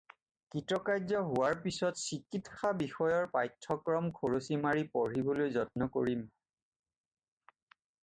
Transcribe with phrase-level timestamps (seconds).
[0.53, 6.29] কৃতকাৰ্য হােৱাৰ পিছত চিকিৎসা বিষয়ৰ পাঠ্যক্ৰম খৰচি মাৰি পঢ়িবলৈ যত্ন কৰিম।